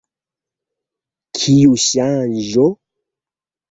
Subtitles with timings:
[1.41, 2.69] Kiu ŝanĝo?